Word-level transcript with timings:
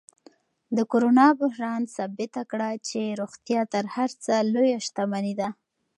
د 0.75 0.77
کرونا 0.91 1.27
بحران 1.41 1.81
ثابت 1.95 2.33
کړه 2.51 2.69
چې 2.87 3.01
روغتیا 3.19 3.61
تر 3.73 3.83
هر 3.95 4.09
څه 4.23 4.33
لویه 4.53 4.79
شتمني 4.85 5.33
ده. 5.39 5.49